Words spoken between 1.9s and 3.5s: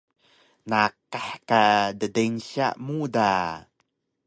ddeynsya mu da